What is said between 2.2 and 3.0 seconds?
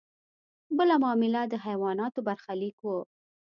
برخلیک و.